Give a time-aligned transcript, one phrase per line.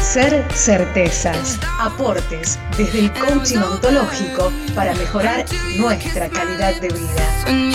[0.00, 5.44] Ser certezas, aportes desde el coaching ontológico para mejorar
[5.78, 7.74] nuestra calidad de vida.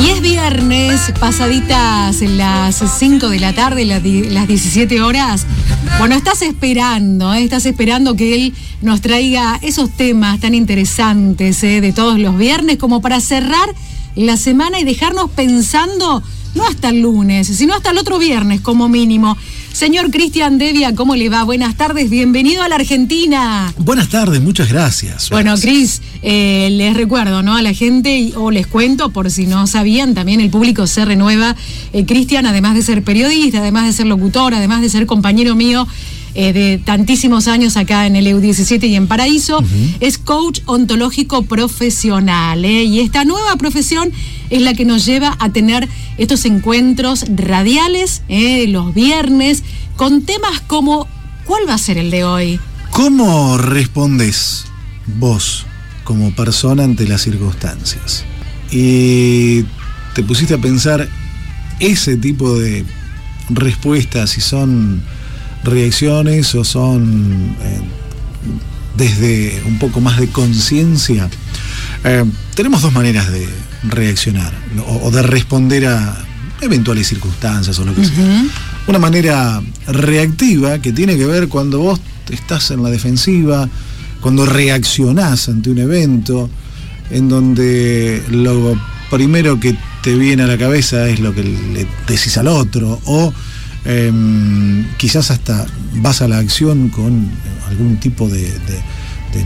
[0.00, 5.46] Y es viernes, pasaditas las 5 de la tarde, las 17 horas.
[5.98, 7.44] Bueno, estás esperando, ¿eh?
[7.44, 11.80] estás esperando que él nos traiga esos temas tan interesantes ¿eh?
[11.80, 13.68] de todos los viernes como para cerrar
[14.16, 16.22] la semana y dejarnos pensando
[16.54, 19.36] no hasta el lunes, sino hasta el otro viernes como mínimo.
[19.74, 21.42] Señor Cristian Devia, ¿cómo le va?
[21.42, 23.74] Buenas tardes, bienvenido a la Argentina.
[23.76, 25.30] Buenas tardes, muchas gracias.
[25.30, 27.56] Bueno, Cris, eh, les recuerdo ¿no?
[27.56, 31.56] a la gente, o les cuento, por si no sabían, también el público se renueva.
[31.92, 35.88] Eh, Cristian, además de ser periodista, además de ser locutor, además de ser compañero mío,
[36.34, 39.62] eh, de tantísimos años acá en el EU17 y en Paraíso,
[40.00, 42.64] es coach ontológico profesional.
[42.64, 42.84] ¿eh?
[42.84, 44.10] Y esta nueva profesión
[44.50, 48.66] es la que nos lleva a tener estos encuentros radiales ¿eh?
[48.68, 49.62] los viernes
[49.96, 51.06] con temas como
[51.44, 52.60] ¿cuál va a ser el de hoy?
[52.90, 54.64] ¿Cómo respondes
[55.18, 55.66] vos
[56.02, 58.24] como persona ante las circunstancias?
[58.70, 59.62] Y
[60.14, 61.08] te pusiste a pensar
[61.78, 62.84] ese tipo de
[63.50, 65.02] respuestas, si son
[65.64, 67.80] reacciones o son eh,
[68.96, 71.28] desde un poco más de conciencia.
[72.04, 73.48] Eh, tenemos dos maneras de
[73.84, 74.52] reaccionar
[75.02, 76.16] o, de responder a
[76.60, 78.44] eventuales circunstancias o lo que sea.
[78.86, 83.68] Una manera reactiva que tiene que ver cuando vos estás en la defensiva,
[84.20, 86.48] cuando reaccionás ante un evento,
[87.10, 88.78] en donde lo
[89.10, 93.32] primero que te viene a la cabeza es lo que le decís al otro, o
[93.84, 97.30] Em, quizás hasta vas a la acción con
[97.68, 98.50] algún tipo de,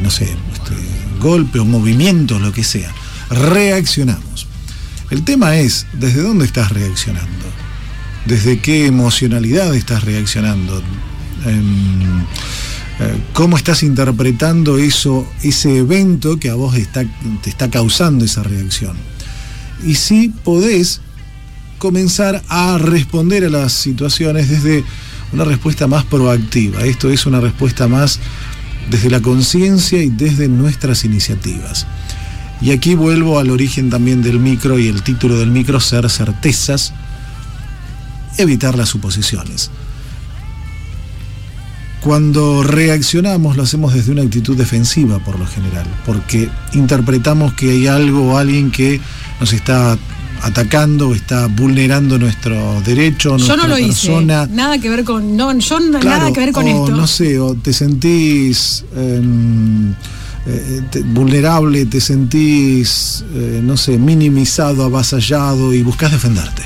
[0.01, 0.75] no sé, este,
[1.21, 2.93] golpe o movimiento, lo que sea.
[3.31, 4.47] Reaccionamos.
[5.11, 7.47] El tema es, ¿desde dónde estás reaccionando?
[8.27, 10.83] ¿Desde qué emocionalidad estás reaccionando?
[11.47, 12.21] Em,
[13.01, 17.05] eh, ¿Cómo estás interpretando eso, ese evento que a vos está,
[17.43, 18.97] te está causando esa reacción?
[19.85, 21.01] Y si podés
[21.79, 24.85] comenzar a responder a las situaciones desde
[25.33, 26.85] una respuesta más proactiva.
[26.85, 28.21] Esto es una respuesta más
[28.91, 31.87] desde la conciencia y desde nuestras iniciativas.
[32.61, 36.93] Y aquí vuelvo al origen también del micro y el título del micro, ser certezas,
[38.37, 39.71] evitar las suposiciones.
[42.01, 47.87] Cuando reaccionamos lo hacemos desde una actitud defensiva por lo general, porque interpretamos que hay
[47.87, 49.01] algo o alguien que
[49.41, 49.99] nos está
[50.43, 54.45] atacando, está vulnerando nuestro derecho, yo no lo persona.
[54.45, 54.55] Hice.
[54.55, 56.91] Nada que ver con, no, yo nada que ver con esto.
[56.91, 59.95] No sé, o te sentís em,
[60.47, 66.63] eh, vulnerable, te sentís, eh, no sé, minimizado, avasallado y buscas defenderte,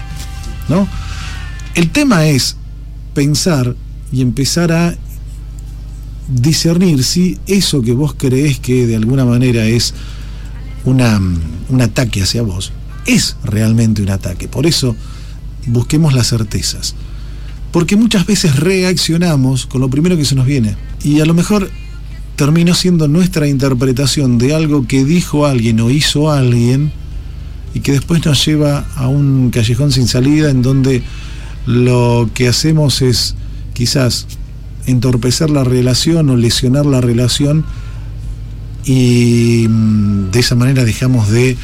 [0.69, 0.87] ¿no?
[1.75, 2.57] El tema es
[3.15, 3.75] pensar
[4.13, 4.95] y empezar a
[6.29, 9.95] discernir si eso que vos creés que de alguna manera es
[10.85, 11.21] una,
[11.69, 12.73] un ataque hacia vos,
[13.07, 14.49] es realmente un ataque.
[14.49, 14.97] Por eso
[15.67, 16.95] busquemos las certezas.
[17.71, 20.77] Porque muchas veces reaccionamos con lo primero que se nos viene.
[21.03, 21.71] Y a lo mejor
[22.37, 26.93] terminó siendo nuestra interpretación de algo que dijo alguien o hizo alguien
[27.75, 31.03] y que después nos lleva a un callejón sin salida en donde
[31.67, 33.35] lo que hacemos es
[33.75, 34.27] quizás
[34.87, 37.65] entorpecer la relación o lesionar la relación
[38.85, 41.57] y mm, de esa manera dejamos de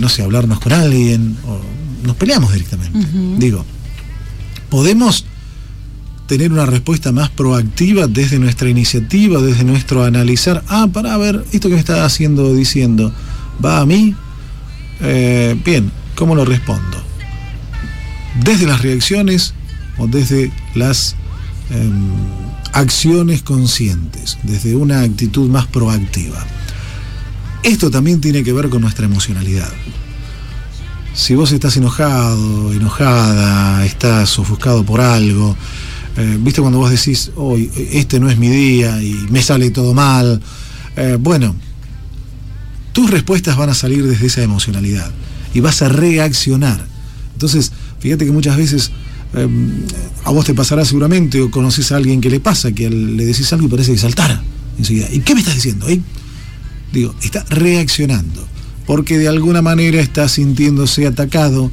[0.00, 1.60] no sé, hablarnos con alguien, o
[2.06, 2.98] nos peleamos directamente.
[3.38, 3.64] Digo,
[4.68, 5.24] podemos
[6.26, 11.68] tener una respuesta más proactiva desde nuestra iniciativa, desde nuestro analizar, ah, para ver, esto
[11.68, 13.12] que me está haciendo, diciendo,
[13.64, 14.14] va a mí,
[15.00, 17.02] eh, bien, ¿cómo lo respondo?
[18.42, 19.54] Desde las reacciones
[19.98, 21.14] o desde las
[21.70, 22.10] em,
[22.72, 26.44] acciones conscientes, desde una actitud más proactiva.
[27.66, 29.68] Esto también tiene que ver con nuestra emocionalidad.
[31.14, 35.56] Si vos estás enojado, enojada, estás ofuscado por algo,
[36.16, 39.94] eh, viste cuando vos decís, hoy este no es mi día y me sale todo
[39.94, 40.40] mal,
[40.94, 41.56] eh, bueno,
[42.92, 45.10] tus respuestas van a salir desde esa emocionalidad
[45.52, 46.86] y vas a reaccionar.
[47.32, 48.92] Entonces, fíjate que muchas veces
[49.34, 49.48] eh,
[50.22, 53.52] a vos te pasará seguramente o conoces a alguien que le pasa, que le decís
[53.52, 54.40] algo y parece que saltara
[54.78, 55.08] enseguida.
[55.10, 55.88] ¿Y qué me estás diciendo?
[56.92, 58.46] Digo, está reaccionando,
[58.86, 61.70] porque de alguna manera está sintiéndose atacado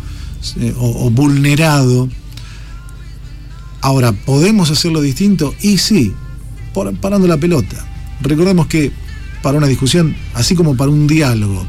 [0.60, 2.10] eh, o, vulnerado.
[3.82, 5.54] Ahora, ¿podemos hacerlo distinto?
[5.62, 6.14] Y sí,
[7.02, 7.86] parando la pelota.
[8.22, 8.92] Recordemos que
[9.42, 11.66] para una discusión, así como para un diálogo,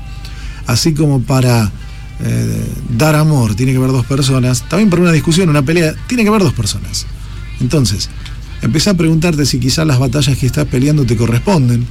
[0.67, 1.73] así como para
[2.21, 6.23] eh, dar amor, tiene que haber dos personas, también para una discusión, una pelea, tiene
[6.23, 7.07] que haber dos personas.
[7.61, 8.09] Entonces,
[8.63, 11.87] empecé a preguntarte si quizás las batallas que estás peleando te corresponden.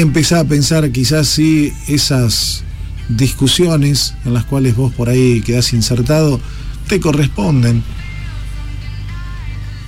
[0.00, 2.62] Empecé a pensar quizás si esas
[3.10, 6.40] discusiones en las cuales vos por ahí quedás insertado
[6.88, 7.82] te corresponden.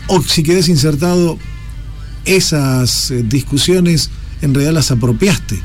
[0.08, 1.38] O si quedás insertado,
[2.26, 4.10] esas eh, discusiones
[4.42, 5.58] en realidad las apropiaste.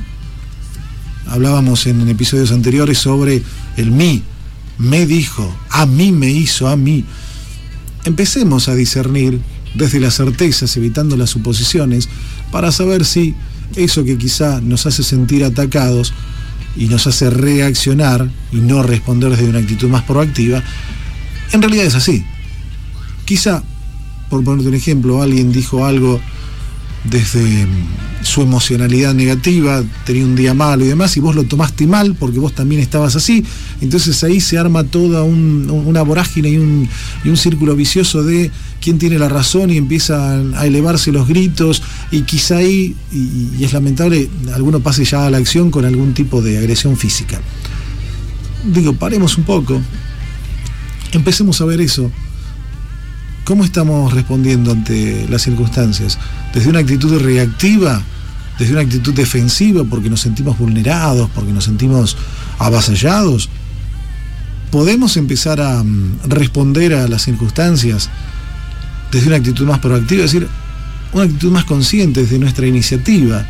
[1.26, 3.44] Hablábamos en episodios anteriores sobre
[3.76, 4.24] el mí.
[4.78, 7.04] Me dijo, a mí me hizo, a mí.
[8.06, 9.42] Empecemos a discernir
[9.76, 12.08] desde las certezas, evitando las suposiciones,
[12.50, 13.36] para saber si
[13.76, 16.14] eso que quizá nos hace sentir atacados
[16.76, 20.64] y nos hace reaccionar y no responder desde una actitud más proactiva,
[21.52, 22.24] en realidad es así.
[23.26, 23.64] Quizá,
[24.30, 26.22] por ponerte un ejemplo, alguien dijo algo
[27.04, 31.88] desde mm, su emocionalidad negativa, tenía un día malo y demás, y vos lo tomaste
[31.88, 33.46] mal porque vos también estabas así,
[33.82, 36.90] entonces ahí se arma toda una vorágine y un,
[37.24, 38.52] y un círculo vicioso de
[38.82, 43.74] quién tiene la razón y empiezan a elevarse los gritos y quizá ahí, y, es
[43.74, 47.40] lamentable, alguno pase ya a la acción con algún tipo de agresión física.
[48.66, 49.82] Digo, paremos un poco,
[51.14, 52.12] empecemos a ver eso.
[53.46, 56.20] ¿Cómo estamos respondiendo ante las circunstancias?
[56.58, 58.02] ¿Desde una actitud reactiva?
[58.58, 62.18] ¿Desde una actitud defensiva porque nos sentimos vulnerados, porque nos sentimos
[62.58, 63.48] avasallados?
[64.72, 68.10] ¿Podemos empezar a mm, responder a las circunstancias
[69.12, 70.50] desde una actitud más proactiva, es decir,
[71.14, 73.46] una actitud más consciente desde nuestra iniciativa.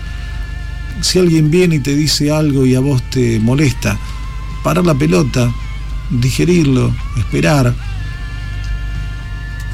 [0.99, 3.97] Si alguien viene y te dice algo y a vos te molesta,
[4.65, 5.49] parar la pelota,
[6.09, 7.73] digerirlo, esperar,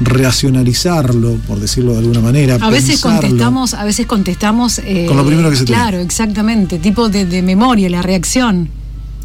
[0.00, 2.56] racionalizarlo, por decirlo de alguna manera.
[2.60, 7.08] A veces contestamos, a veces contestamos eh, con lo primero que se Claro, exactamente, tipo
[7.08, 8.68] de, memoria, la reacción,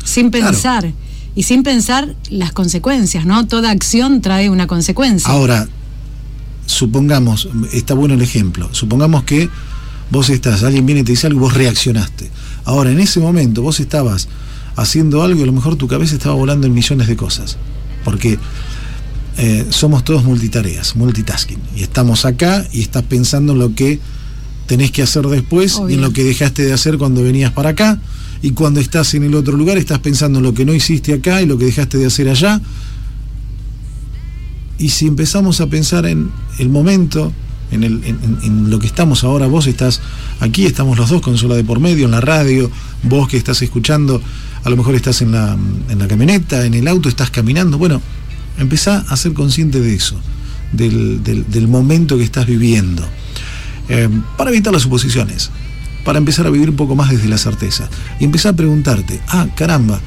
[0.03, 0.93] sin pensar.
[1.35, 3.47] Y sin pensar las consecuencias, ¿no?
[3.47, 5.31] Toda acción trae una consecuencia.
[5.31, 5.69] Ahora,
[6.65, 9.49] supongamos, está bueno el ejemplo, supongamos que
[10.09, 12.29] vos estás, alguien viene y te dice algo y vos reaccionaste.
[12.65, 14.27] Ahora, en ese momento vos estabas
[14.75, 17.57] haciendo algo y a lo mejor tu cabeza estaba volando en millones de cosas.
[18.03, 18.37] Porque
[19.37, 21.59] eh, somos todos multitareas, multitasking.
[21.75, 23.99] Y estamos acá y estás pensando en lo que
[24.67, 27.99] tenés que hacer después y en lo que dejaste de hacer cuando venías para acá.
[28.41, 31.41] Y cuando estás en el otro lugar estás pensando en lo que no hiciste acá
[31.41, 32.61] y lo que dejaste de hacer allá
[34.79, 37.33] y si empezamos a pensar en el momento,
[37.69, 40.01] en, lo que estamos ahora, vos estás
[40.39, 42.71] aquí, estamos los dos con sola de por medio, en la radio,
[43.03, 44.21] vos que estás escuchando,
[44.63, 45.55] a lo mejor estás en la,
[45.89, 48.01] en la camioneta, en el auto, estás caminando, bueno,
[48.59, 50.19] empezá a ser consciente de eso,
[50.71, 53.03] del, momento que estás viviendo,
[53.87, 55.49] eh, para evitar las suposiciones,
[56.05, 57.89] para empezar a vivir un poco más desde la certeza,
[58.19, 59.99] y empezar a preguntarte, ah, caramba,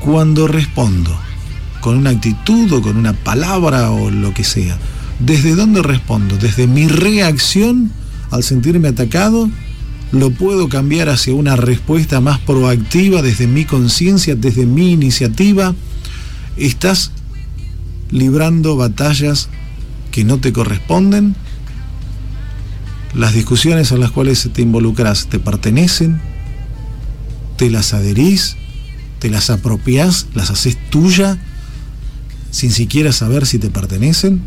[0.00, 1.18] cuando respondo,
[1.80, 4.76] con una actitud o con una palabra o lo que sea.
[5.18, 6.36] ¿Desde dónde respondo?
[6.36, 7.90] ¿Desde mi reacción
[8.30, 9.50] al sentirme atacado?
[10.12, 15.74] ¿Lo puedo cambiar hacia una respuesta más proactiva desde mi conciencia, desde mi iniciativa?
[16.56, 17.12] ¿Estás
[18.10, 19.48] librando batallas
[20.10, 21.36] que no te corresponden?
[23.14, 26.20] ¿Las discusiones a las cuales te involucras te pertenecen?
[27.56, 28.56] ¿Te las adherís?
[29.18, 30.26] ¿Te las apropiás?
[30.34, 31.38] ¿Las haces tuya?
[32.50, 34.40] sin siquiera saber si te pertenecen?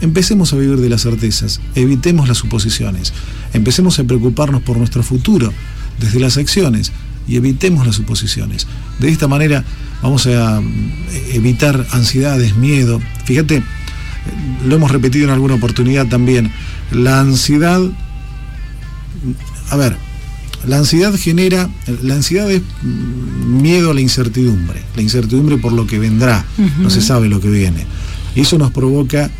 [0.00, 3.12] Empecemos a vivir de las certezas, evitemos las suposiciones,
[3.52, 5.52] empecemos a preocuparnos por nuestro futuro
[6.00, 6.92] desde las acciones
[7.26, 8.66] y evitemos las suposiciones.
[8.98, 9.64] De esta manera
[10.02, 13.00] vamos a eh, evitar ansiedades, miedo.
[13.24, 13.62] Fíjate,
[14.66, 16.50] lo hemos repetido en alguna oportunidad también,
[16.90, 17.80] la ansiedad,
[19.70, 19.96] a ver,
[20.66, 21.68] la ansiedad genera,
[22.02, 26.44] la ansiedad es miedo a la incertidumbre, la incertidumbre por lo que vendrá,
[26.78, 27.86] no se sabe lo que viene.
[28.34, 29.30] Y eso nos provoca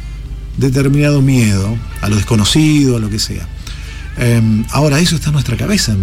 [0.59, 3.49] determinado miedo a lo desconocido, a lo que sea.
[4.19, 5.97] Em, ahora, eso está en nuestra cabeza,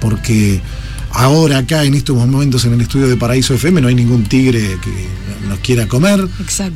[0.00, 0.60] porque
[1.12, 4.78] ahora acá en estos momentos en el estudio de Paraíso FM no hay ningún tigre
[4.82, 5.08] que
[5.48, 6.26] nos quiera comer,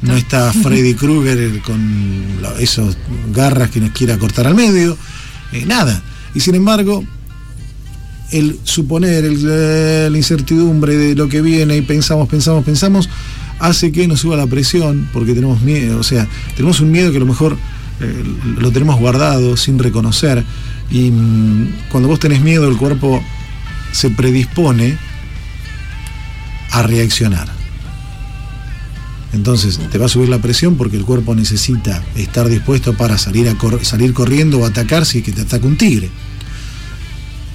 [0.02, 2.96] no está Freddy Krueger con esos
[3.32, 4.96] garras que nos quiera cortar al medio,
[5.52, 6.02] eh, nada.
[6.34, 7.04] Y sin embargo,
[8.30, 13.08] el suponer, la incertidumbre de lo que viene y pensamos, pensamos, pensamos,
[13.60, 16.26] hace que nos suba la presión porque tenemos miedo, o sea,
[16.56, 17.56] tenemos un miedo que a lo mejor
[18.00, 18.24] eh,
[18.58, 20.44] lo tenemos guardado sin reconocer
[20.90, 23.22] y mm, cuando vos tenés miedo el cuerpo
[23.92, 24.96] se predispone
[26.70, 27.48] a reaccionar.
[29.32, 33.48] Entonces te va a subir la presión porque el cuerpo necesita estar dispuesto para salir,
[33.48, 36.10] a salir corriendo o atacar si es que te ataca un tigre.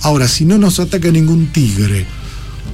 [0.02, 2.06] Ahora, si no nos ataca ningún tigre,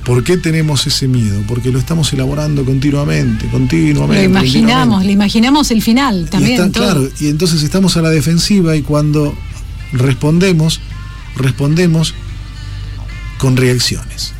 [0.04, 1.42] ¿por qué tenemos ese miedo?
[1.48, 4.24] Porque lo estamos elaborando continuamente, continuamente.
[4.24, 6.72] Lo imaginamos, le imaginamos el final también.
[6.72, 9.36] Claro, y entonces estamos a la defensiva y cuando
[9.98, 10.82] respondemos,
[11.36, 12.14] respondemos
[13.38, 14.34] con reacciones,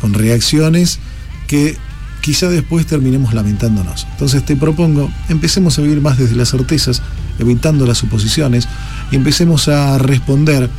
[0.00, 0.98] con reacciones
[1.46, 1.76] que
[2.20, 4.06] quizá después terminemos lamentándonos.
[4.12, 7.02] Entonces te propongo, empecemos a vivir más desde las certezas,
[7.38, 8.68] evitando las suposiciones,
[9.10, 10.70] y empecemos a responder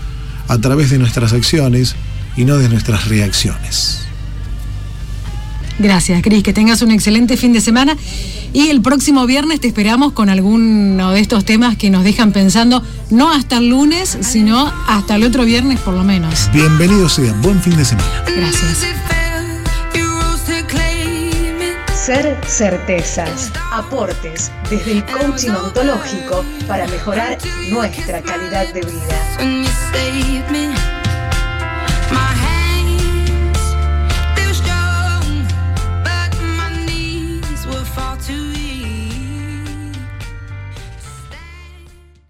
[0.47, 1.95] a través de nuestras acciones
[2.35, 4.07] y no de nuestras reacciones.
[5.79, 6.43] Gracias, Cris.
[6.43, 7.97] Que tengas un excelente fin de semana.
[8.53, 12.83] Y el próximo viernes te esperamos con alguno de estos temas que nos dejan pensando,
[13.09, 16.49] no hasta el lunes, sino hasta el otro viernes por lo menos.
[16.53, 17.33] Bienvenido sea.
[17.41, 18.23] Buen fin de semana.
[18.35, 18.85] Gracias.
[22.05, 27.37] Ser certezas, aportes desde el coaching ontológico para mejorar
[27.71, 29.23] nuestra calidad de vida.